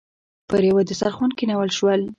پر 0.49 0.61
یوه 0.69 0.83
دسترخوان 0.89 1.31
کېنول 1.39 1.69
شول. 1.77 2.01